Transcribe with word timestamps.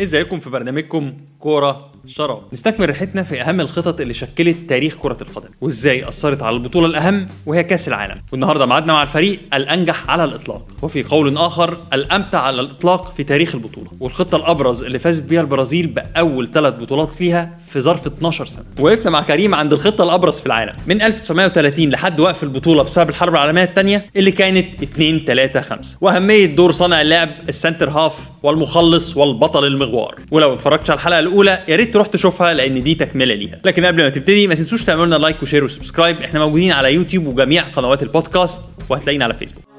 ازيكم 0.00 0.38
في 0.40 0.50
برنامجكم 0.50 1.12
كورة 1.38 1.90
شراب 2.08 2.38
نستكمل 2.52 2.90
رحلتنا 2.90 3.22
في 3.22 3.42
أهم 3.42 3.60
الخطط 3.60 4.00
اللي 4.00 4.14
شكلت 4.14 4.56
تاريخ 4.68 4.94
كرة 4.94 5.16
القدم 5.20 5.48
وإزاي 5.60 6.08
أثرت 6.08 6.42
على 6.42 6.56
البطولة 6.56 6.86
الأهم 6.86 7.28
وهي 7.46 7.64
كأس 7.64 7.88
العالم. 7.88 8.22
والنهاردة 8.32 8.66
معادنا 8.66 8.92
مع 8.92 9.02
الفريق 9.02 9.38
الأنجح 9.54 10.10
على 10.10 10.24
الإطلاق 10.24 10.66
وفي 10.82 11.02
قول 11.02 11.36
آخر 11.36 11.78
الأمتع 11.92 12.40
على 12.40 12.60
الإطلاق 12.60 13.14
في 13.16 13.24
تاريخ 13.24 13.54
البطولة. 13.54 13.86
والخطة 14.00 14.36
الأبرز 14.36 14.82
اللي 14.82 14.98
فازت 14.98 15.24
بيها 15.24 15.40
البرازيل 15.40 15.86
بأول 15.86 16.52
ثلاث 16.52 16.74
بطولات 16.74 17.20
ليها 17.20 17.58
في 17.68 17.80
ظرف 17.80 18.06
12 18.06 18.46
سنة. 18.46 18.64
وقفنا 18.80 19.10
مع 19.10 19.22
كريم 19.22 19.54
عند 19.54 19.72
الخطة 19.72 20.04
الأبرز 20.04 20.40
في 20.40 20.46
العالم 20.46 20.76
من 20.86 21.02
1930 21.02 21.90
لحد 21.90 22.20
وقف 22.20 22.42
البطولة 22.42 22.82
بسبب 22.82 23.10
الحرب 23.10 23.32
العالمية 23.32 23.64
الثانية 23.64 24.06
اللي 24.16 24.30
كانت 24.30 24.82
2 24.82 25.24
3 25.24 25.60
5 25.60 25.96
وأهمية 26.00 26.46
دور 26.46 26.72
صانع 26.72 27.00
اللعب 27.00 27.30
ال 27.48 27.54
centre 27.54 27.90
half 27.90 28.14
والمخلص 28.42 29.16
والبطل 29.16 29.64
المغوار. 29.64 30.14
ولو 30.30 30.54
اتفرجتش 30.54 30.90
على 30.90 30.96
الحلقة 30.98 31.18
الأولى 31.18 31.62
يا 31.68 31.76
ريت 31.76 31.93
تروح 31.94 32.06
تشوفها 32.06 32.54
لأن 32.54 32.82
دي 32.82 32.94
تكملة 32.94 33.34
ليها. 33.34 33.60
لكن 33.64 33.84
قبل 33.84 34.02
ما 34.02 34.08
تبتدي 34.08 34.46
ما 34.46 34.54
تنسوش 34.54 34.84
تعملوا 34.84 35.06
لنا 35.06 35.16
like 35.16 35.42
و 35.42 35.46
share 35.46 35.64
و 35.64 35.70
subscribe 35.70 36.20
إحنا 36.20 36.40
موجودين 36.40 36.72
على 36.72 36.94
يوتيوب 36.94 37.26
وجميع 37.26 37.62
قنوات 37.62 38.02
البودكاست 38.02 38.60
وهتلاقينا 38.88 39.24
على 39.24 39.34
فيسبوك 39.34 39.73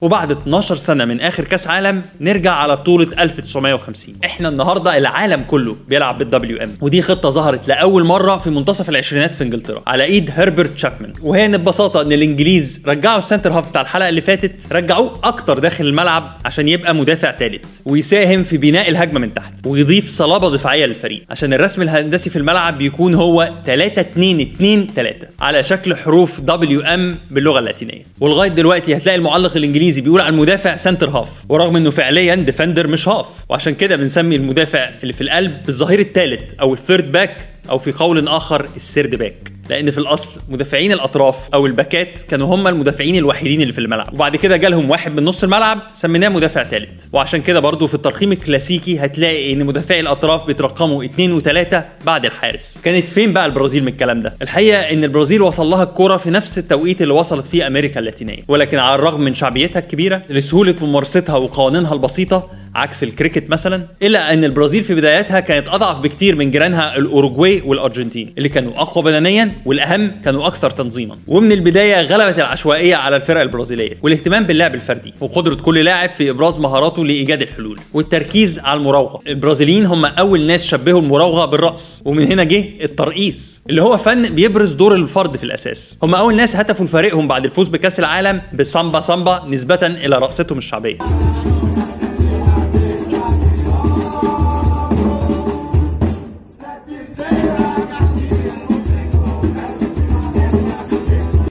وبعد 0.00 0.30
12 0.32 0.76
سنة 0.76 1.04
من 1.04 1.20
آخر 1.20 1.44
كأس 1.44 1.66
عالم 1.66 2.02
نرجع 2.20 2.52
على 2.52 2.76
بطولة 2.76 3.06
1950 3.22 4.14
إحنا 4.24 4.48
النهارده 4.48 4.98
العالم 4.98 5.42
كله 5.42 5.76
بيلعب 5.88 6.18
بال 6.18 6.62
WM 6.62 6.76
ودي 6.80 7.02
خطة 7.02 7.30
ظهرت 7.30 7.68
لأول 7.68 8.04
مرة 8.04 8.36
في 8.38 8.50
منتصف 8.50 8.88
العشرينات 8.88 9.34
في 9.34 9.44
إنجلترا 9.44 9.82
على 9.86 10.04
إيد 10.04 10.30
هربرت 10.34 10.78
شابمان 10.78 11.12
وهي 11.22 11.44
إن 11.46 11.56
ببساطة 11.56 12.02
إن 12.02 12.12
الإنجليز 12.12 12.82
رجعوا 12.86 13.18
ال 13.18 13.23
centre 13.23 13.52
half 13.52 13.68
بتاع 13.68 13.80
الحلقة 13.80 14.08
اللي 14.08 14.20
فاتت 14.20 14.72
رجعوه 14.72 15.18
أكتر 15.24 15.58
داخل 15.58 15.86
الملعب 15.86 16.36
عشان 16.44 16.68
يبقى 16.68 16.94
مدافع 16.94 17.32
ثالث 17.38 17.64
ويساهم 17.84 18.42
في 18.44 18.56
بناء 18.56 18.88
الهجمة 18.88 19.20
من 19.20 19.34
تحت 19.34 19.52
ويضيف 19.66 20.08
صلابة 20.08 20.50
دفاعية 20.50 20.86
للفريق 20.86 21.22
عشان 21.30 21.52
الرسم 21.52 21.82
الهندسي 21.82 22.30
في 22.30 22.36
الملعب 22.36 22.78
بيكون 22.78 23.14
هو 23.14 23.50
3 23.66 24.00
2 24.00 24.40
2 24.40 24.86
3 24.96 25.26
على 25.40 25.62
شكل 25.62 25.96
حروف 25.96 26.40
WM 26.40 27.16
باللغة 27.30 27.58
اللاتينية. 27.58 28.02
ولغاية 28.20 28.48
دلوقتي 28.48 28.96
هتلاقي 28.96 29.16
المعلق 29.16 29.56
الإنجليزي 29.56 29.89
الإنجليزي 29.90 30.00
بيقول 30.00 30.20
على 30.20 30.34
المدافع 30.34 30.76
centre 30.76 31.10
half 31.10 31.28
ورغم 31.48 31.76
إنه 31.76 31.90
فعليا 31.90 32.34
defender 32.34 32.86
مش 32.86 33.08
half. 33.08 33.26
وعشان 33.48 33.74
كده 33.74 33.96
بنسمي 33.96 34.36
المدافع 34.36 34.90
اللي 35.02 35.12
في 35.12 35.20
القلب 35.20 35.62
بالظهير 35.66 35.98
الثالث 35.98 36.40
أو 36.60 36.74
ال 36.74 36.80
third 36.80 37.12
back 37.12 37.48
أو 37.70 37.78
في 37.78 37.92
قول 37.92 38.28
آخر 38.28 38.68
ال 38.76 38.82
third 38.82 39.14
back 39.14 39.52
لأن 39.70 39.90
في 39.90 39.98
الاصل 39.98 40.40
مدافعين 40.48 40.92
الاطراف 40.92 41.36
أو 41.54 41.66
الباكات 41.66 42.18
كانوا 42.28 42.54
هم 42.54 42.68
المدافعين 42.68 43.16
الوحيدين 43.16 43.60
اللي 43.60 43.72
في 43.72 43.78
الملعب. 43.78 44.14
وبعد 44.14 44.36
كده 44.36 44.56
جالهم 44.56 44.90
واحد 44.90 45.16
من 45.16 45.24
نص 45.24 45.42
الملعب 45.42 45.78
سميناه 45.94 46.28
مدافع 46.28 46.64
ثالث 46.64 47.04
وعشان 47.12 47.42
كده 47.42 47.60
برضو 47.60 47.86
في 47.86 47.94
الترقيم 47.94 48.32
الكلاسيكي 48.32 48.98
هتلاقي 48.98 49.52
ان 49.52 49.64
مدافعي 49.66 50.00
الاطراف 50.00 50.46
بيترقموا 50.46 51.04
اثنين 51.04 51.32
وثلاثه 51.32 51.84
بعد 52.06 52.24
الحارس. 52.24 52.78
كانت 52.84 53.08
فين 53.08 53.32
بقى 53.32 53.46
البرازيل 53.46 53.82
من 53.82 53.88
الكلام 53.88 54.20
ده؟ 54.20 54.34
الحقيقة 54.42 54.80
ان 54.80 55.04
البرازيل 55.04 55.42
وصل 55.42 55.66
لها 55.66 55.82
الكوره 55.82 56.16
في 56.16 56.30
نفس 56.30 56.58
التوقيت 56.58 57.02
اللي 57.02 57.14
وصلت 57.14 57.46
فيه 57.46 57.66
أمريكا 57.66 58.00
اللاتينية. 58.00 58.42
ولكن 58.48 58.78
على 58.78 58.94
الرغم 58.94 59.20
من 59.20 59.34
شعبيتها 59.34 59.80
الكبيرة 59.80 60.22
لسهولة 60.30 60.74
ممارستها 60.80 61.36
وقوانينها 61.36 61.92
البسيطة 61.94 62.50
عكس 62.74 63.02
الكريكت 63.02 63.50
مثلا؟ 63.50 63.86
إلا 64.02 64.32
أن 64.32 64.44
البرازيل 64.44 64.82
في 64.82 64.94
بداياتها 64.94 65.40
كانت 65.40 65.68
أضعف 65.68 66.00
بكتير 66.00 66.36
من 66.36 66.50
جيرانها 66.50 66.96
الاوروجواي 66.96 67.62
والأرجنتين 67.66 68.34
اللي 68.38 68.48
كانوا 68.48 68.72
أقوى 68.76 69.04
بدنيا 69.04 69.52
والأهم 69.64 70.12
كانوا 70.24 70.46
أكثر 70.46 70.70
تنظيما. 70.70 71.18
ومن 71.26 71.52
البداية 71.52 72.02
غلبت 72.02 72.38
العشوائية 72.38 72.96
على 72.96 73.16
الفرق 73.16 73.40
البرازيلية 73.40 73.98
والاهتمام 74.02 74.44
باللعب 74.44 74.74
الفردي 74.74 75.14
وقدرة 75.20 75.54
كل 75.54 75.78
لاعب 75.84 76.10
في 76.10 76.30
إبراز 76.30 76.58
مهاراته 76.58 77.04
لإيجاد 77.04 77.42
الحلول 77.42 77.80
والتركيز 77.94 78.58
على 78.58 78.78
المراوغة. 78.78 79.20
البرازيليين 79.26 79.86
هم 79.86 80.04
أول 80.04 80.40
ناس 80.40 80.66
شبهوا 80.66 81.00
المراوغة 81.00 81.44
بالراس 81.44 82.02
ومن 82.04 82.32
هنا 82.32 82.44
جه 82.44 82.64
الترقيص 82.82 83.62
اللي 83.70 83.82
هو 83.82 83.96
فن 83.96 84.22
بيبرز 84.34 84.72
دور 84.72 84.94
الفرد 84.94 85.36
في 85.36 85.44
الأساس. 85.44 85.96
هم 86.02 86.14
أول 86.14 86.36
ناس 86.36 86.56
هتفوا 86.56 86.84
لفريقهم 86.84 87.28
بعد 87.28 87.44
الفوز 87.44 87.68
بكأس 87.68 87.98
العالم 87.98 88.42
بسامبا 88.54 89.00
سامبا 89.00 89.42
نسبة 89.48 89.86
إلى 89.86 90.18
رقصتهم 90.18 90.58
الشعبية. 90.58 90.98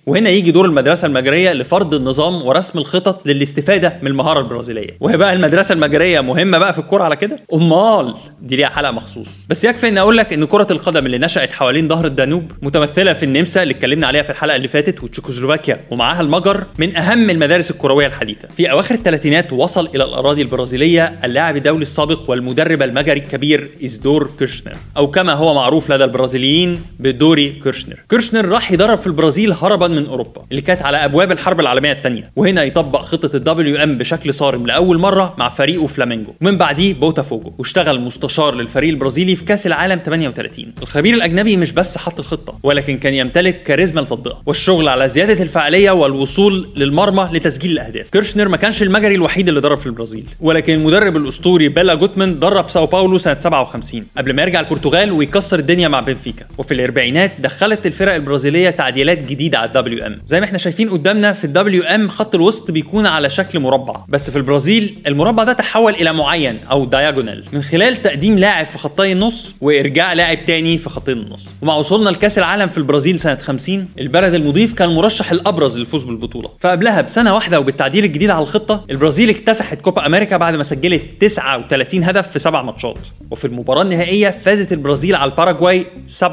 وهنا 0.10 0.30
يجي 0.30 0.52
دور 0.52 0.66
المدرسة 0.66 1.06
المجرية 1.06 1.54
لفرض 1.54 1.94
النظام 1.94 2.42
ورسم 2.42 2.80
الخطط 2.80 3.28
للاستفادة 3.28 3.94
من 4.02 4.08
المهارة 4.08 4.40
البرازيلية. 4.40 4.98
وهي 5.00 5.18
بقى 5.18 5.34
المدرسة 5.34 5.74
المجرية 5.74 6.22
مهمة 6.22 6.58
بقى 6.58 6.74
في 6.74 6.80
الكورة 6.80 7.04
على 7.04 7.16
كده؟ 7.16 7.40
أمال 7.54 8.14
دي 8.42 8.56
ليها 8.56 8.68
حلقة 8.70 8.92
مخصوص. 8.92 9.28
بس 9.50 9.64
يكفي 9.64 9.88
إن 9.88 9.98
أقول 9.98 10.18
لك 10.18 10.34
إن 10.34 10.46
كرة 10.46 10.68
القدم 10.72 11.06
اللي 11.06 11.18
نشأت 11.18 11.54
حوالين 11.54 11.88
نهر 11.88 12.06
الدانوب 12.06 12.52
متمثلة 12.62 13.14
في 13.14 13.24
النمسا 13.24 13.64
اللي 13.64 13.74
اتكلمنا 13.74 14.08
عليها 14.08 14.24
في 14.24 14.30
الحلقة 14.30 14.56
اللي 14.56 14.68
فاتت 14.68 15.04
وتشيكوسلوفاكيا 15.04 15.80
ومعاها 15.92 16.22
المجر 16.22 16.66
من 16.78 16.96
أهم 16.98 17.30
المدارس 17.30 17.72
الكروية 17.72 18.08
الحديثة. 18.08 18.48
في 18.58 18.72
أواخر 18.72 18.96
الثلاثينات 18.96 19.54
وصل 19.54 19.90
إلى 19.96 20.04
الأراضي 20.04 20.42
البرازيلية 20.42 21.20
اللاعب 21.24 21.58
الدولي 21.58 21.82
السابق 21.82 22.30
والمدرب 22.30 22.82
المجري 22.82 23.20
الكبير 23.20 23.70
إزدور 23.86 24.30
كيرشنر 24.40 24.74
أو 24.98 25.12
كما 25.12 25.34
هو 25.34 25.54
معروف 25.54 25.92
لدى 25.92 26.04
البرازيليين 26.04 26.82
بدوري 27.00 27.50
كيرشنر. 27.64 28.00
كيرشنر 28.10 28.46
راح 28.50 28.72
يدرب 28.72 29.00
في 29.00 29.08
البرازيل 29.08 29.52
هربا 29.52 29.88
من 29.88 29.99
أوروبا 30.06 30.42
اللي 30.52 30.62
كانت 30.62 30.82
على 30.82 30.98
أبواب 30.98 31.32
الحرب 31.32 31.60
العالمية 31.60 31.92
الثانية 31.92 32.32
وهنا 32.36 32.64
يطبق 32.64 33.02
خطة 33.02 33.36
ال 33.36 33.84
WM 33.84 33.98
بشكل 33.98 34.34
صارم 34.34 34.66
لأول 34.68 34.98
مرة 34.98 35.36
مع 35.38 35.50
فريقه 35.50 35.88
فلامينجو. 35.88 36.34
ومن 36.42 36.58
بعديه 36.58 36.94
بوتافوجو 36.94 37.54
واشتغل 37.58 38.00
مستشار 38.00 38.56
للفريق 38.56 38.90
البرازيلي 38.90 39.36
في 39.36 39.46
كأس 39.46 39.68
العالم 39.68 40.02
38 40.06 40.74
الخبير 40.82 41.14
الأجنبي 41.14 41.58
مش 41.58 41.72
بس 41.72 41.98
حط 41.98 42.20
الخطة 42.20 42.60
ولكن 42.64 42.98
كان 42.98 43.14
يمتلك 43.14 43.64
كاريزما 43.64 44.02
لتطبيقها 44.02 44.42
والشغل 44.46 44.88
على 44.88 45.10
زيادة 45.10 45.44
الفعاليه 45.44 45.92
والوصول 45.92 46.70
للمرمى 46.76 47.30
لتسجيل 47.34 47.72
الأهداف. 47.72 48.10
كيرشنر 48.10 48.48
ما 48.48 48.58
كانش 48.58 48.82
المجري 48.84 49.16
الوحيد 49.16 49.48
اللي 49.48 49.62
درب 49.62 49.80
في 49.80 49.86
البرازيل 49.86 50.26
ولكن 50.40 50.74
المدرب 50.74 51.18
الأسطوري 51.18 51.70
بيلا 51.70 51.96
جوتمان 51.96 52.40
درب 52.40 52.70
ساو 52.70 52.86
باولو 52.86 53.18
سنة 53.18 53.38
57 53.38 54.04
قبل 54.18 54.34
ما 54.34 54.42
يرجع 54.42 54.60
البرتغال 54.60 55.12
ويكسر 55.12 55.60
الدنيا 55.60 55.88
مع 55.88 56.00
بنفيكا. 56.00 56.46
وفي 56.58 56.74
الأربعينات 56.74 57.32
دخلت 57.40 57.86
الفرق 57.86 58.14
البرازيلية 58.14 58.70
تعديلات 58.70 59.18
جديدة 59.18 59.58
على 59.58 59.70
ال 59.90 60.06
WM 60.08 60.22
زي 60.26 60.40
ما 60.40 60.46
إحنا 60.46 60.58
شايفين 60.58 60.90
قدامنا 60.90 61.34
في 61.34 61.44
ال 61.46 61.84
WM 61.84 62.10
خط 62.10 62.36
الوسط 62.36 62.72
بيكون 62.72 63.06
على 63.06 63.30
شكل 63.30 63.60
مربع. 63.60 63.96
بس 64.10 64.30
في 64.30 64.36
البرازيل 64.36 64.98
المربع 65.08 65.44
ده 65.44 65.54
تحول 65.54 65.94
إلى 65.94 66.14
معين 66.14 66.60
أو 66.72 66.86
diagonal 66.86 67.46
من 67.54 67.62
خلال 67.62 68.02
تقديم 68.02 68.40
لاعب 68.40 68.68
في 68.68 68.78
خطي 68.78 69.12
النص 69.12 69.54
وإرجاع 69.62 70.14
لاعب 70.14 70.46
تاني 70.46 70.78
في 70.78 70.90
خطين 70.90 71.18
النص. 71.18 71.50
ومع 71.62 71.76
وصولنا 71.76 72.10
لكأس 72.10 72.38
العالم 72.38 72.68
في 72.68 72.78
البرازيل 72.78 73.20
سنة 73.20 73.36
50 73.36 73.88
البلد 74.00 74.34
المضيف 74.34 74.74
كان 74.74 74.90
المرشح 74.90 75.32
الأبرز 75.32 75.78
للفوز 75.78 76.04
بالبطولة. 76.04 76.50
فقبلها 76.60 77.02
بسنة 77.02 77.36
واحدة 77.36 77.60
وبالتعديل 77.60 78.04
الجديد 78.04 78.30
على 78.30 78.44
الخطة 78.44 78.86
البرازيل 78.90 79.30
اكتسحت 79.30 79.82
كوبا 79.82 80.06
أمريكا 80.06 80.38
بعد 80.38 80.56
ما 80.56 80.64
سجلت 80.64 81.02
39 81.20 82.04
هدف 82.04 82.32
في 82.32 82.40
سبع 82.40 82.62
ماتشات. 82.62 82.98
وفي 83.32 83.46
المباراة 83.46 83.82
النهائية 83.82 84.30
فازت 84.46 84.72
البرازيل 84.74 85.16
على 85.16 85.32
الباراجواي 85.32 85.86
7-0 86.20 86.26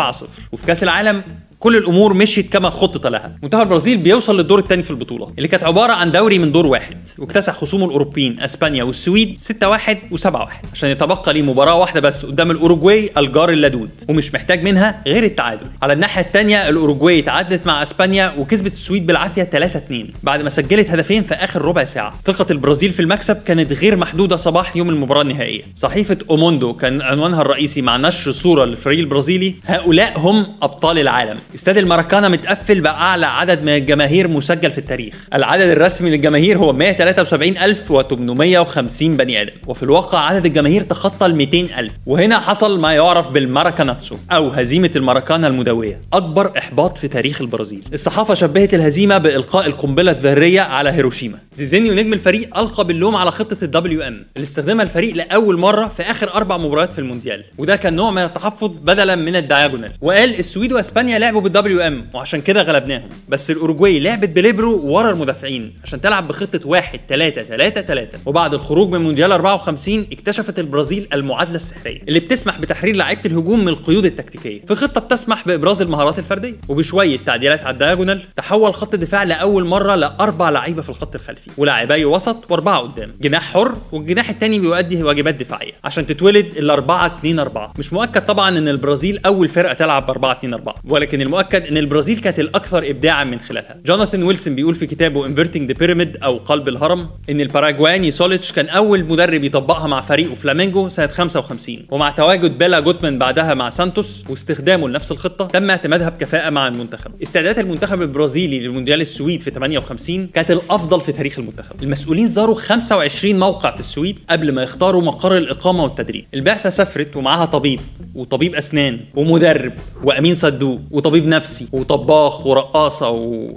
وفي 0.52 0.66
كأس 0.66 0.82
العالم 0.82 1.22
كل 1.60 1.76
الأمور 1.76 2.14
مشيت 2.14 2.52
كما 2.52 2.70
خطط 2.70 3.06
لها. 3.06 3.36
منتخب 3.42 3.62
البرازيل 3.62 3.96
بيوصل 3.96 4.36
للدور 4.36 4.58
الثاني 4.58 4.82
في 4.82 4.90
البطولة 4.90 5.32
اللي 5.38 5.48
كانت 5.48 5.64
عبارة 5.64 5.92
عن 5.92 6.12
دوري 6.12 6.38
من 6.38 6.52
دور 6.52 6.66
واحد 6.66 6.96
واكتسح 7.18 7.54
خصومه 7.54 7.84
الأوروبيين 7.84 8.40
أسبانيا 8.40 8.84
والسويد 8.84 9.38
6-1 9.38 9.96
و7-1 10.16 10.28
عشان 10.72 10.88
يتبقى 10.90 11.32
ليه 11.32 11.42
مباراة 11.42 11.74
واحدة 11.74 12.00
بس 12.00 12.26
قدام 12.26 12.50
الأوروجواي 12.50 13.10
الجار 13.16 13.50
اللدود 13.50 13.90
ومش 14.08 14.34
محتاج 14.34 14.62
منها 14.62 15.02
غير 15.06 15.24
التعادل. 15.24 15.66
على 15.82 15.92
الناحية 15.92 16.22
الثانية 16.22 16.68
الأوروجواي 16.68 17.22
تعادلت 17.22 17.66
مع 17.66 17.82
أسبانيا 17.82 18.34
وكسبت 18.38 18.72
السويد 18.72 19.06
بالعافية 19.06 19.42
3-2 19.42 19.94
بعد 20.22 20.42
ما 20.42 20.50
سجلت 20.50 20.90
هدفين 20.90 21.22
في 21.22 21.34
آخر 21.34 21.62
ربع 21.62 21.84
ساعة. 21.84 22.14
ثقة 22.26 22.46
البرازيل 22.50 22.90
في 22.92 23.00
المكسب 23.00 23.36
كانت 23.46 23.72
غير 23.72 23.96
محدودة 23.96 24.36
صباح 24.36 24.76
يوم 24.76 24.88
المباراة 24.88 25.22
النهائية. 25.22 25.62
صحيفة 25.74 26.18
أو 26.30 26.42
موندو 26.42 26.72
كان 26.74 27.02
عنوانها 27.02 27.42
الرئيسي 27.42 27.82
مع 27.82 27.96
نشر 27.96 28.30
صورة 28.30 28.64
للفريق 28.64 28.98
البرازيلي 28.98 29.54
هؤلاء 29.64 30.18
هم 30.18 30.46
أبطال 30.62 30.98
العالم. 30.98 31.38
استاد 31.56 31.78
الماراكانا 31.78 32.28
متقفل 32.28 32.80
بأعلى 32.80 33.26
عدد 33.26 33.62
من 33.62 33.68
الجماهير 33.68 34.28
مسجل 34.28 34.70
في 34.70 34.78
التاريخ. 34.78 35.14
العدد 35.34 35.62
الرسمي 35.62 36.10
للجماهير 36.10 36.58
هو 36.58 36.72
173850 36.72 39.16
بني 39.16 39.42
آدم. 39.42 39.52
وفي 39.66 39.82
الواقع 39.82 40.18
عدد 40.18 40.46
الجماهير 40.46 40.82
تخطى 40.82 41.26
ال 41.26 41.34
200000 41.34 41.92
وهنا 42.06 42.38
حصل 42.38 42.80
ما 42.80 42.94
يعرف 42.94 43.28
بالماراكاناتسو 43.28 44.16
أو 44.32 44.48
هزيمة 44.48 44.90
الماراكانا 44.96 45.48
المدوية. 45.48 46.00
أكبر 46.12 46.52
إحباط 46.58 46.98
في 46.98 47.08
تاريخ 47.08 47.40
البرازيل. 47.40 47.82
الصحافة 47.92 48.34
شبهت 48.34 48.74
الهزيمة 48.74 49.18
بإلقاء 49.18 49.66
القنبلة 49.66 50.12
الذرية 50.12 50.60
على 50.60 50.90
هيروشيما. 50.90 51.38
زيزينيو 51.54 51.94
نجم 51.94 52.12
الفريق 52.12 52.58
ألقى 52.58 52.84
باللوم 52.84 53.16
على 53.16 53.30
خطة 53.30 53.64
الدبليو 53.64 54.02
إم. 54.02 54.26
اللي 54.36 54.44
استخدمها 54.44 54.84
الفريق 54.84 55.14
لأول 55.14 55.58
مرة 55.58 55.92
في 55.96 56.02
آخر 56.02 56.34
أربع 56.34 56.56
مباريات 56.56 56.92
في 56.92 56.98
المونديال. 56.98 57.44
وده 57.58 57.76
كان 57.76 57.96
نوع 57.96 58.10
من 58.10 58.22
التحفظ 58.22 58.76
بدلا 58.78 59.14
من 59.14 59.36
الدياجونال. 59.36 59.92
وقال 60.00 60.38
السويد 60.38 60.72
وإسبانيا 60.72 61.18
لعبوا 61.18 61.35
بالدبليو 61.40 61.80
إم 61.80 62.08
وعشان 62.14 62.40
كده 62.40 62.62
غلبناهم. 62.62 63.08
بس 63.28 63.50
الأوروجواي 63.50 64.00
لعبت 64.00 64.28
بليبرو 64.28 64.80
ورا 64.86 65.10
المدافعين 65.10 65.72
عشان 65.84 66.00
تلعب 66.00 66.28
بخطة 66.28 66.60
1 66.64 67.00
3 67.08 67.42
3 67.42 67.80
3 67.80 68.18
وبعد 68.26 68.54
الخروج 68.54 68.88
من 68.90 69.00
مونديال 69.00 69.32
54 69.32 70.06
اكتشفت 70.12 70.58
البرازيل 70.58 71.08
المعادلة 71.12 71.56
السحرية 71.56 72.02
اللي 72.08 72.20
بتسمح 72.20 72.58
بتحرير 72.58 72.96
لعيبة 72.96 73.20
الهجوم 73.26 73.60
من 73.60 73.68
القيود 73.68 74.04
التكتيكية. 74.04 74.60
في 74.66 74.74
خطة 74.74 75.00
بتسمح 75.00 75.46
بإبراز 75.46 75.82
المهارات 75.82 76.18
الفردية. 76.18 76.54
وبشوية 76.68 77.18
تعديلات 77.26 77.64
على 77.64 77.74
الدياجونال 77.74 78.22
تحول 78.36 78.74
خط 78.74 78.94
الدفاع 78.94 79.22
لأول 79.22 79.64
مرة 79.64 79.94
لأربع 79.94 80.50
لعيبة 80.50 80.82
في 80.82 80.88
الخط 80.88 81.14
الخلفي. 81.14 81.50
ولاعبي 81.58 82.04
وسط 82.04 82.50
وأربعة 82.50 82.78
قدام. 82.78 83.12
جناح 83.20 83.52
حر 83.52 83.74
والجناح 83.92 84.30
الثاني 84.30 84.58
بيؤدي 84.58 85.02
واجبات 85.02 85.34
دفاعية 85.34 85.72
عشان 85.84 86.06
تتولد 86.06 86.56
ال 86.56 86.70
4 86.70 87.06
2 87.18 87.38
4 87.38 87.72
مش 87.78 87.92
مؤكد 87.92 88.26
طبعا 88.26 88.58
إن 88.58 88.68
البرازيل 88.68 89.20
أول 89.26 89.48
فرقة 89.48 89.72
تلعب 89.74 90.06
ب 90.06 90.10
4 90.10 90.32
2 90.32 90.54
4 90.54 90.74
ولكن 90.84 91.20
المؤكد 91.26 91.66
إن 91.66 91.76
البرازيل 91.76 92.18
كانت 92.20 92.40
الأكثر 92.40 92.90
ابداعا 92.90 93.24
من 93.24 93.40
خلالها. 93.40 93.76
جوناثان 93.86 94.22
ويلسون 94.22 94.54
بيقول 94.54 94.74
في 94.74 94.86
كتابه 94.86 95.26
Inverting 95.26 95.72
the 95.72 95.78
Pyramid 95.78 96.16
أو 96.16 96.36
قلب 96.36 96.68
الهرم 96.68 97.08
إن 97.30 97.40
الباراجواني 97.40 98.10
سوليتش 98.10 98.52
كان 98.52 98.68
أول 98.68 99.04
مدرب 99.04 99.44
يطبقها 99.44 99.86
مع 99.86 100.00
فريقه 100.00 100.34
فلامينجو 100.34 100.88
سنة 100.88 101.06
55 101.06 101.86
ومع 101.90 102.10
تواجد 102.10 102.58
بيلا 102.58 102.80
جوتمان 102.80 103.18
بعدها 103.18 103.54
مع 103.54 103.70
سانتوس 103.70 104.24
واستخدامه 104.28 104.88
لنفس 104.88 105.12
الخطة 105.12 105.46
تم 105.46 105.70
اعتمادها 105.70 106.08
بكفاءة 106.08 106.50
مع 106.50 106.68
المنتخب. 106.68 107.10
استعدادات 107.22 107.58
المنتخب 107.64 108.02
البرازيلي 108.02 108.60
للمونديال 108.60 109.00
السويد 109.00 109.42
في 109.42 109.50
58 109.50 110.26
كانت 110.26 110.50
الأفضل 110.50 111.00
في 111.00 111.12
تاريخ 111.12 111.38
المنتخب. 111.38 111.82
المسؤولين 111.82 112.28
زاروا 112.28 112.54
25 112.54 113.38
موقع 113.38 113.72
في 113.72 113.78
السويد 113.78 114.18
قبل 114.30 114.52
ما 114.52 114.62
يختاروا 114.62 115.02
مقر 115.02 115.36
الإقامة 115.36 115.84
والتدريب. 115.84 116.24
البعثة 116.34 116.70
سافرت 116.70 117.16
ومعاها 117.16 117.44
طبيب 117.44 117.80
وطبيب 118.14 118.54
أسنان 118.54 119.00
ومدرب 119.14 119.72
وأمين 120.04 120.34
صندوق 120.34 120.80
وطبيب 120.90 121.15
نفسي 121.24 121.68
وطباخ 121.72 122.46
ورقاصة 122.46 123.10
و... 123.10 123.50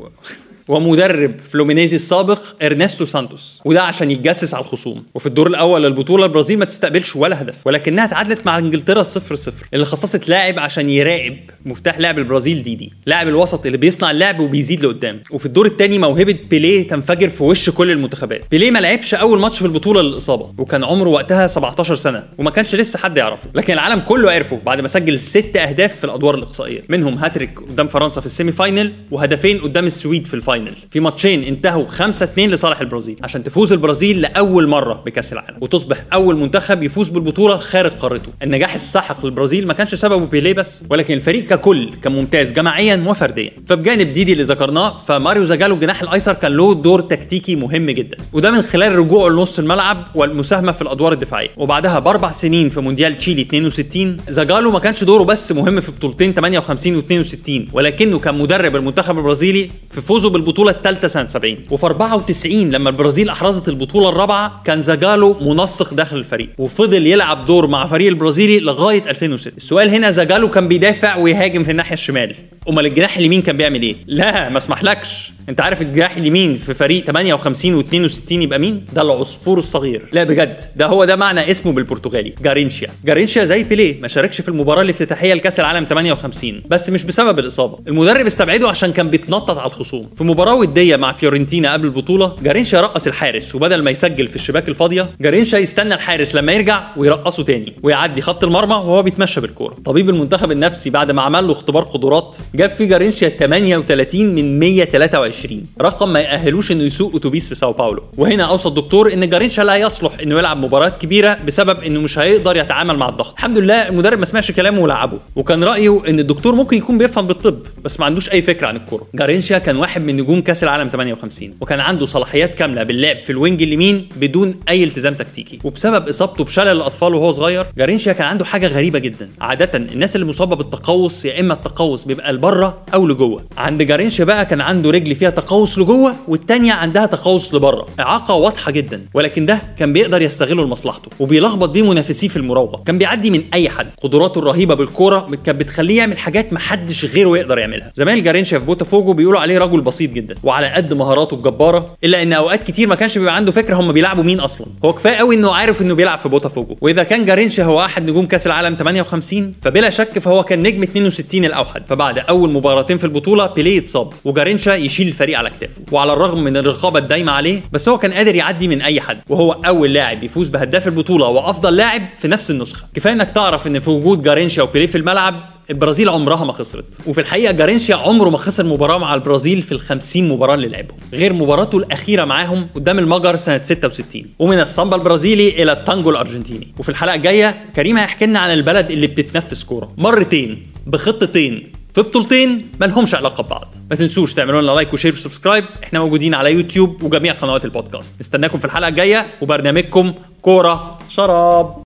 ومدرب 0.69 1.36
فلومينيزي 1.51 1.95
السابق 1.95 2.39
إرنستو 2.62 3.06
سانتوس. 3.06 3.62
وده 3.66 3.81
عشان 3.81 4.12
يتجسس 4.12 4.54
على 4.54 4.63
الخصوم. 4.63 5.06
وفي 5.16 5.25
الدور 5.25 5.48
الأول 5.48 5.83
للبطوله 5.83 6.25
البرازيل 6.25 6.60
ما 6.60 6.66
تستقبلش 6.66 7.16
ولا 7.16 7.42
هدف 7.42 7.56
ولكنها 7.66 8.06
تعادلت 8.06 8.45
مع 8.45 8.57
إنجلترا 8.57 9.04
0 9.04 9.36
0 9.36 9.54
اللي 9.74 9.86
خصصت 9.86 10.30
لاعب 10.30 10.60
عشان 10.60 10.89
يراقب 10.89 11.38
مفتاح 11.66 12.00
لعب 12.00 12.18
البرازيل 12.19 12.63
ديدي. 12.63 12.94
لاعب 13.06 13.27
الوسط 13.27 13.66
اللي 13.66 13.77
بيصنع 13.77 14.12
اللعب 14.12 14.39
وبيزيد 14.39 14.86
لقدام. 14.86 15.19
وفي 15.31 15.45
الدور 15.45 15.66
الثاني 15.66 15.98
موهبة 16.00 16.36
بيليه 16.50 16.88
تنفجر 16.88 17.30
في 17.30 17.44
وش 17.44 17.69
كل 17.69 17.92
المنتخبات. 17.92 18.42
بيليه 18.51 18.71
ما 18.71 18.80
لعبش 18.80 19.13
أول 19.13 19.39
ماتش 19.39 19.60
في 19.60 19.66
البطولة 19.66 20.01
للإصابة 20.01 20.54
وكان 20.57 20.83
عمره 20.83 21.10
وقتها 21.10 21.48
17 21.48 21.95
سنة 21.95 22.24
وما 22.38 22.50
كانش 22.50 22.75
لسه 22.75 23.00
حد 23.00 23.18
يعرفه. 23.18 23.50
لكن 23.56 23.74
العالم 23.74 24.00
كله 24.00 24.31
عرفه 24.31 24.60
بعد 24.66 24.81
ما 24.81 24.88
سجل 24.88 25.19
ست 25.19 25.57
أهداف 25.57 25.95
في 25.95 26.04
الأدوار 26.04 26.36
الإقصائية. 26.36 26.83
منهم 26.89 27.18
هاتريك 27.18 27.60
قدام 27.60 27.88
فرنسا 27.88 28.21
في 28.21 28.25
ال 28.26 28.52
semi-final 28.52 28.94
وهدفين 29.12 29.57
قدام 29.57 29.86
السويد 29.86 30.27
في 30.27 30.33
ال 30.34 30.37
final. 30.37 30.59
في 30.92 31.00
ماتشين 31.00 31.44
انتهوا 31.44 31.88
5 31.88 32.24
2 32.24 32.52
لصالح 32.52 32.80
البرازيل 32.82 33.16
عشان 33.24 33.44
تفوز 33.44 33.72
البرازيل 33.72 34.22
لأول 34.22 34.68
مرة 34.68 34.94
بكأس 35.06 35.34
العالم. 35.34 35.58
وتصبح 35.62 36.04
أول 36.14 36.38
منتخب 36.38 36.84
يفوز 36.84 37.10
بالبطولة 37.10 37.58
خارج 37.58 37.92
قارته. 37.92 38.30
النجاح 38.44 38.74
الساحق 38.74 39.26
للبرازيل 39.26 39.68
ما 39.68 39.74
كانش 39.74 39.96
سببه 39.96 40.26
بيليه 40.26 40.54
بس 40.54 40.82
ولكن 40.90 41.14
الفريق 41.14 41.46
ككل 41.46 41.90
كان 42.04 42.12
ممتاز 42.12 42.54
جماعيا 42.54 43.04
وفرديا. 43.08 43.52
فبجانب 43.68 44.14
ديدي 44.14 44.34
اللي 44.34 44.44
ذكرناه 44.44 44.98
فماريو 44.98 45.46
زاجالو 45.46 45.76
الجناح 45.76 46.02
الأيسر 46.02 46.34
كان 46.34 46.52
له 46.52 46.74
دور 46.74 47.02
تكتيكي 47.02 47.56
مهم 47.56 47.90
جدا. 47.90 48.18
وده 48.34 48.52
من 48.52 48.62
خلال 48.62 48.96
رجوعه 48.96 49.30
لنص 49.30 49.60
الملعب 49.60 50.08
والمساهمة 50.16 50.72
في 50.72 50.82
الأدوار 50.82 51.14
الدفاعية. 51.14 51.50
وبعدها 51.58 52.00
بأربع 52.00 52.32
سنين 52.32 52.70
في 52.70 52.82
مونديال 52.82 53.18
تشيلي 53.18 53.42
62 53.42 54.18
زاجالو 54.30 54.72
ما 54.72 54.80
كانش 54.80 55.04
دوره 55.04 55.24
بس 55.24 55.52
مهم 55.52 55.82
في 55.82 55.92
بطولتين 55.92 56.34
58 56.34 57.02
و62 57.02 57.74
ولكنه 57.74 58.20
كان 58.20 58.38
مدرب 58.38 58.76
المنتخب 58.76 59.18
البرازيلي 59.18 59.70
في 59.92 60.02
فوزه 60.02 60.30
بالبطوله 60.50 60.72
الثالثة 60.72 61.07
سنة 61.07 61.25
70 61.25 61.57
وفي 61.72 61.86
94 61.86 62.72
لما 62.72 62.90
البرازيل 62.90 63.30
أحرزت 63.30 63.69
البطولة 63.69 64.10
الرابعة 64.10 64.62
كان 64.66 64.81
زاجالو 64.81 65.36
منسق 65.42 65.94
داخل 65.94 66.18
الفريق 66.18 66.50
وفضل 66.57 67.07
يلعب 67.07 67.46
دور 67.46 67.68
مع 67.68 67.88
فريق 67.88 68.07
البرازيلي 68.07 68.60
لغاية 68.60 69.04
2006 69.10 69.57
السؤال 69.57 69.90
هنا 69.90 70.12
زاجالو 70.12 70.50
كان 70.50 70.68
بيدافع 70.68 71.16
ويهاجم 71.16 71.63
في 71.63 71.72
الناحية 71.72 71.94
الشمال. 71.94 72.36
أمال 72.68 72.86
الجناح 72.86 73.18
اليمين 73.18 73.42
كان 73.42 73.58
بيعمل 73.58 73.82
إيه؟ 73.82 73.96
لا 74.08 74.50
ما 74.50 74.58
اسمحلكش. 74.58 75.32
أنت 75.50 75.62
عارف 75.62 75.82
الجناح 75.82 76.18
اليمين 76.18 76.54
في 76.56 76.74
فريق 76.74 77.06
58 77.06 77.84
و62 77.84 78.32
يبقى 78.32 78.60
مين؟ 78.60 78.86
ده 78.94 79.02
العصفور 79.02 79.58
الصغير. 79.58 80.10
لا 80.14 80.24
بجد. 80.24 80.60
ده 80.76 80.86
هو 80.86 81.06
ده 81.06 81.16
معنى 81.16 81.52
اسمه 81.52 81.72
بالبرتغالي 81.72 82.34
جارينشيا. 82.42 82.90
جارينشيا 83.06 83.46
زي 83.46 83.64
بيليه 83.64 84.02
ما 84.02 84.08
شاركش 84.08 84.42
في 84.42 84.50
المباراة 84.50 84.82
الافتتاحية 84.82 85.34
لكأس 85.34 85.60
العالم 85.60 85.86
58 85.90 86.62
بس 86.70 86.90
مش 86.90 87.04
بسبب 87.04 87.40
الإصابة. 87.40 87.78
المدرب 87.88 88.26
استبعده 88.26 88.70
عشان 88.70 88.94
كان 88.94 89.10
بيتنطط 89.10 89.58
على 89.58 89.68
الخصوم. 89.68 90.10
في 90.18 90.24
مباراة 90.24 90.54
ودية 90.56 90.96
مع 90.96 91.12
فيورنتينا 91.12 91.74
قبل 91.74 91.86
البطولة 91.86 92.36
جارينشا 92.44 92.82
رقص 92.82 93.08
الحارس. 93.08 93.56
وبدل 93.56 93.84
ما 93.84 93.92
يسجل 93.92 94.28
في 94.28 94.36
الشباك 94.36 94.70
الفاضية 94.70 95.10
جارينشا 95.22 95.58
يستنى 95.58 95.94
الحارس 95.94 96.36
لما 96.36 96.52
يرجع 96.54 96.84
ويرقصه 96.98 97.44
تاني. 97.44 97.74
ويعدي 97.84 98.22
خط 98.22 98.44
المرمى 98.44 98.74
وهو 98.76 99.04
بيتمشى 99.04 99.42
بالكورة. 99.42 99.78
طبيب 99.86 100.10
المنتخب 100.10 100.52
النفسي 100.52 100.90
بعد 100.90 101.12
ما 101.12 101.22
عمل 101.22 101.48
له 101.48 101.54
اختبار 101.54 101.84
قدرات 101.84 102.38
جاب 102.56 102.74
فيه 102.74 102.86
جارينشا 102.86 103.30
38 103.30 104.25
من 104.36 104.60
123 104.60 105.66
رقم 105.81 106.13
ما 106.13 106.19
يأهلوش 106.19 106.72
إنه 106.72 106.84
يسوق 106.84 107.16
أتوبيس 107.16 107.48
في 107.48 107.56
ساو 107.56 107.72
باولو. 107.74 108.04
وهنا 108.18 108.44
اوصى 108.44 108.68
الدكتور 108.69 109.13
إن 109.13 109.30
جارينشا 109.30 109.62
لا 109.62 109.75
يصلح 109.75 110.12
إنه 110.24 110.38
يلعب 110.40 110.57
مباريات 110.57 111.01
كبيرة 111.01 111.34
بسبب 111.48 111.84
إنه 111.84 112.01
مش 112.01 112.19
هيقدر 112.19 112.57
يتعامل 112.57 112.98
مع 112.98 113.10
الضغط. 113.10 113.34
الحمد 113.34 113.57
لله 113.57 113.88
المدرب 113.88 114.19
ما 114.19 114.25
سمعش 114.25 114.51
كلامه 114.51 114.81
ولعبه. 114.81 115.18
وكان 115.36 115.63
رأيه 115.63 116.01
إن 116.10 116.19
الدكتور 116.19 116.56
ممكن 116.56 116.78
يكون 116.78 116.98
بيفهم 116.98 117.28
بالطب 117.28 117.60
بس 117.84 118.00
ما 118.00 118.06
عندوش 118.06 118.30
أي 118.30 118.42
فكرة 118.42 118.68
عن 118.68 118.75
الكورة. 118.75 119.06
جارينشا 119.16 119.57
كان 119.57 119.75
واحد 119.78 120.02
من 120.02 120.18
نجوم 120.18 120.42
كأس 120.42 120.63
العالم 120.63 120.90
58 120.90 121.54
وكان 121.62 121.80
عنده 121.80 122.06
صلاحيات 122.06 122.56
كاملة 122.56 122.84
باللعب 122.84 123.19
في 123.19 123.30
ال 123.30 123.36
wing 123.36 123.62
اليمين 123.63 124.10
بدون 124.16 124.56
أي 124.69 124.84
التزام 124.84 125.13
تكتيكي. 125.13 125.60
وبسبب 125.63 126.07
إصابته 126.07 126.44
بشلل 126.44 126.68
الأطفال 126.68 127.16
وهو 127.16 127.31
صغير 127.31 127.66
جارينشا 127.78 128.12
كان 128.13 128.28
عنده 128.28 128.45
حاجة 128.45 128.68
غريبة 128.68 129.00
جدا. 129.00 129.30
عاده 129.42 129.72
الناس 129.78 130.16
اللي 130.16 130.28
مصابة 130.28 130.56
بالتقوس 130.56 131.25
يا 131.25 131.40
إما 131.40 131.54
التقوس 131.54 132.04
بيبقى 132.04 132.39
لبرة 132.40 132.78
أو 132.94 133.08
لجوة. 133.08 133.44
عند 133.58 133.84
جارينشا 133.84 134.24
بقى 134.24 134.46
كان 134.46 134.62
عنده 134.62 134.90
رجل 134.92 135.16
فيها 135.16 135.30
تقوس 135.30 135.80
لجوة 135.80 136.16
والتانية 136.28 136.74
عندها 136.74 137.06
تقوس 137.06 137.54
لبرة. 137.54 137.86
إعاقة 138.00 138.34
واضحة 138.34 138.72
جدا. 138.72 139.02
ولكن 139.14 139.46
ده 139.46 139.62
كان 139.80 139.94
بيقدر 139.94 140.22
يستغله 140.22 140.64
لمصلحته. 140.64 141.10
وبيلخبط 141.20 141.70
بيه 141.70 141.90
منافسيه 141.90 142.28
في 142.28 142.36
المراوغه 142.38 142.84
كان 142.86 142.98
بيعدي 142.98 143.32
من 143.32 143.44
أي 143.54 143.70
حد. 143.70 143.88
قدراته 144.02 144.40
الرهيبة 144.40 144.74
بالكورة 144.76 145.30
كانت 145.46 145.60
بتخليه 145.60 145.98
يعمل 145.98 146.18
حاجات 146.18 146.54
محدش 146.54 147.06
غيره 147.06 147.38
يقدر 147.38 147.58
يعملها. 147.58 147.92
زمان 147.96 148.24
جارينشا 148.24 148.60
في 148.60 148.66
بوتافوجو 148.66 149.14
بيقولوا 149.14 149.40
عليه 149.40 149.58
رجل 149.58 149.81
بسيط 149.81 150.12
جدا. 150.12 150.36
وعلى 150.44 150.68
قد 150.68 150.94
مهاراته 150.94 151.36
الجبارة 151.36 151.96
إلا 152.04 152.22
إن 152.22 152.34
أوقات 152.34 152.64
كتير 152.64 152.88
ما 152.88 152.96
كانش 152.96 153.18
بيبقى 153.18 153.36
عنده 153.36 153.52
فكرة 153.52 153.76
هم 153.76 153.92
بيلعبوا 153.92 154.24
مين 154.24 154.40
أصلا. 154.40 154.68
هو 154.86 154.94
كفاية 154.94 155.16
قوي 155.16 155.36
إنه 155.36 155.52
عارف 155.54 155.81
إنه 155.81 155.94
بيلعب 155.94 156.19
في 156.19 156.30
بوتافوجو. 156.30 156.76
وإذا 156.81 157.04
كان 157.04 157.26
جارينشا 157.26 157.64
هو 157.64 157.81
احد 157.86 158.10
نجوم 158.10 158.26
كأس 158.26 158.48
العالم 158.48 158.76
58 158.76 159.54
فبلا 159.62 159.90
شك 159.90 160.19
فهو 160.19 160.44
كان 160.44 160.64
نجم 160.64 160.84
62 160.84 161.46
الأوحد. 161.46 161.84
فبعد 161.90 162.19
أول 162.30 162.52
مباراتين 162.52 162.98
في 162.98 163.04
البطولة 163.04 163.45
بيليه 163.45 163.80
اتصاب 163.80 164.14
وجارينشا 164.26 164.71
يشيل 164.71 165.07
الفريق 165.07 165.38
على 165.38 165.50
كتافه. 165.50 165.81
وعلى 165.92 166.14
الرغم 166.14 166.44
من 166.44 166.57
الرقابة 166.57 167.00
الدايمة 167.00 167.31
عليه 167.31 167.62
بس 167.71 167.90
هو 167.90 167.98
كان 167.98 168.14
قادر 168.14 168.36
يعدي 168.36 168.68
من 168.68 168.81
أي 168.81 169.02
حد 169.02 169.21
وهو 169.30 169.52
أول 169.52 169.94
لاعب 169.94 170.24
يفوز 170.24 170.48
بهداف 170.48 170.88
البطولة 170.88 171.28
وأفضل 171.28 171.76
لاعب 171.76 172.02
في 172.18 172.28
نفس 172.28 172.52
النسخة. 172.52 172.88
كفاية 172.94 173.14
إنك 173.14 173.30
تعرف 173.30 173.68
إن 173.68 173.80
في 173.80 173.90
وجود 173.90 174.21
جارينشا 174.24 174.64
وبيليه 174.64 174.88
في 174.88 174.98
الملعب 174.98 175.36
البرازيل 175.69 176.09
عمرها 176.09 176.45
ما 176.45 176.54
خسرت. 176.54 176.86
وفي 177.07 177.21
الحقيقة 177.21 177.52
جارينشيا 177.52 177.95
عمره 177.95 178.30
ما 178.30 178.38
خسر 178.38 178.66
مباراة 178.66 178.98
مع 178.98 179.14
البرازيل 179.14 179.62
في 179.62 179.71
ال 179.71 179.80
50 179.80 180.30
مباراة 180.30 180.56
اللي 180.56 180.68
لعبهم 180.68 180.98
غير 181.14 181.33
مباراته 181.33 181.78
الأخيرة 181.78 182.26
معاهم 182.26 182.68
قدام 182.76 183.00
المجر 183.00 183.36
سنة 183.36 183.62
66 183.64 184.26
ومن 184.40 184.59
السامبا 184.59 184.95
البرازيلي 184.95 185.64
إلى 185.64 185.71
التانجو 185.71 186.09
الأرجنتيني. 186.09 186.68
وفي 186.80 186.90
الحلقة 186.90 187.16
الجاية 187.16 187.66
كريم 187.76 187.98
هيحكي 187.98 188.26
لنا 188.26 188.40
عن 188.40 188.54
البلد 188.54 188.92
اللي 188.92 189.07
بتتنفس 189.07 189.64
كورة. 189.64 189.92
مرتين 189.98 190.68
بخطتين 190.88 191.79
في 191.94 192.02
بطولتين 192.02 192.69
ما 192.80 192.86
لهمش 192.86 193.16
علاقة 193.16 193.44
ببعض. 193.44 193.68
ما 193.90 193.96
تنسوش 193.96 194.34
تعملوا 194.34 194.62
لنا 194.62 194.72
like 194.71 194.94
و 194.94 194.97
share 194.97 195.14
و 195.14 195.19
subscribe 195.19 195.66
إحنا 195.84 196.00
موجودين 196.00 196.34
على 196.34 196.54
يوتيوب 196.54 197.04
وجميع 197.04 197.34
قنوات 197.34 197.66
البودكاست. 197.66 198.16
نستناكم 198.19 198.58
في 198.58 198.66
الحلقة 198.66 198.88
الجاية 198.88 199.28
وبرنامجكم 199.42 200.14
كورة 200.42 201.00
شراب. 201.10 201.84